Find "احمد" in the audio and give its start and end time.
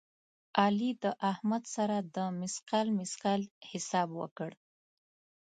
1.31-1.63